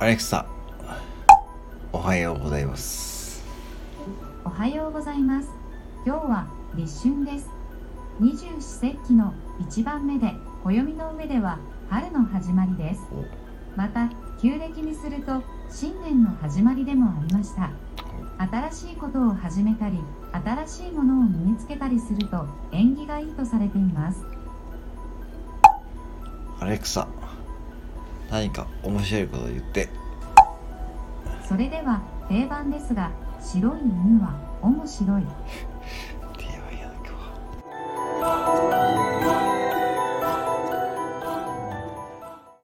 [0.00, 0.46] アレクサ
[1.92, 3.44] おはようございます。
[4.46, 5.50] おはようございます。
[6.06, 7.50] 今日は立春です。
[8.18, 10.32] 二十四節気の一番目で
[10.64, 11.58] 暦の上では
[11.90, 13.02] 春の始まりです。
[13.76, 14.08] また
[14.40, 17.70] 旧暦にすると新年の始まりでもありました。
[18.70, 19.98] 新しいことを始めたり
[20.32, 24.24] 新しいものを身につけたりすると縁起がいいとされています。
[26.58, 27.06] アレクサ
[28.30, 29.88] 何か面白いことを言って。
[31.46, 35.26] それでは定番ですが白い犬は面白い。